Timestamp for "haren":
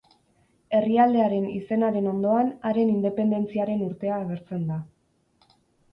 2.71-2.89